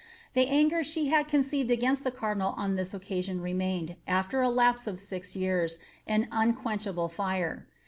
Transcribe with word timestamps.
The 0.33 0.47
anger 0.49 0.83
she 0.83 1.11
Lad' 1.11 1.27
ncfJTrd 1.29 1.69
against 1.69 2.03
the 2.03 2.09
cardinal 2.09 2.53
on 2.57 2.75
iliat 2.75 2.95
occasion 2.95 3.39
remained, 3.39 3.97
after 4.07 4.41
a 4.41 4.49
lapso'! 4.49 4.99
fix 4.99 5.33
Tears, 5.33 5.77
an 6.07 6.27
unquenchable 6.31 7.13
lire. 7.19 7.67